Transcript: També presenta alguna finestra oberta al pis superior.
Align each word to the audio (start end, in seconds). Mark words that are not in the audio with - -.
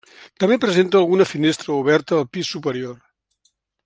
També 0.43 0.55
presenta 0.63 0.97
alguna 1.01 1.27
finestra 1.33 1.75
oberta 1.83 2.17
al 2.21 2.27
pis 2.39 2.51
superior. 2.57 2.97